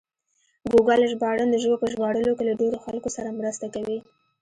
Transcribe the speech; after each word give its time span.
ګوګل 0.71 1.01
ژباړن 1.11 1.49
د 1.51 1.55
ژبو 1.63 1.75
په 1.81 1.87
ژباړلو 1.91 2.35
کې 2.37 2.43
له 2.49 2.53
ډېرو 2.61 2.77
خلکو 2.85 3.09
سره 3.15 3.37
مرسته 3.39 3.65
کوي. 3.73 3.99